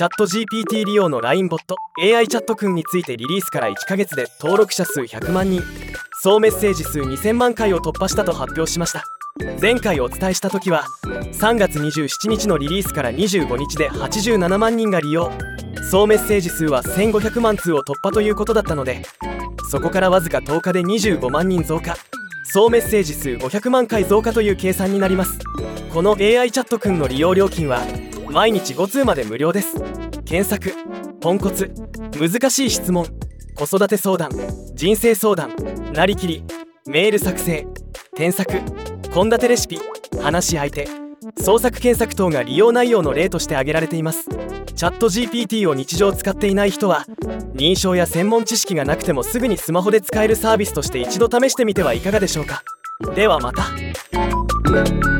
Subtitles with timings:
[0.00, 5.62] チャット GPT 利用の LINE ボット AI チャットくんについてリリースから1ヶ月で登録者数100万人。
[6.22, 9.04] 総メッセージ数2000万回を突破したと発表しました。
[9.60, 15.30] 前回お伝えした時は3月27日のリリースから25日で87万人が利用。
[15.90, 19.02] 総メッセージ数は1500万通を突破ということだったので
[19.70, 21.94] そこからわずか10日で25万人増加。
[22.44, 25.38] 総メッセージ数500万回増加という計算になります。
[25.92, 27.82] この AI チャットくんの利用料金は
[28.30, 29.74] 毎日5通まで無料です。
[30.24, 30.72] 検索
[31.20, 31.72] ポンコツ
[32.18, 33.06] 難しい質問
[33.54, 34.30] 子育て相談
[34.74, 35.50] 人生相談
[35.92, 36.44] なりきり
[36.86, 37.66] メール作成
[38.14, 38.60] 添削
[39.12, 39.80] 献立レシピ
[40.22, 40.88] 話し相手
[41.38, 44.28] 創作検索等が利用内容の例として挙げられています。
[44.74, 47.04] チャット GPT を日常使っていない人は
[47.54, 52.62] 認証や専門知識がなくてもすぐにスマホで使えるサービスとして一度試してみてはいかがでしょうか。
[53.14, 55.19] ではまた。